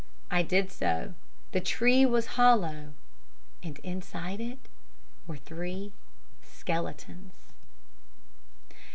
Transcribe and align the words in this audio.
I 0.31 0.41
did 0.41 0.71
so. 0.71 1.13
The 1.51 1.59
tree 1.61 2.07
was 2.07 2.25
hollow, 2.33 2.93
and 3.61 3.77
inside 3.83 4.39
it 4.41 4.57
were 5.27 5.37
three 5.37 5.91
skeletons! 6.41 7.33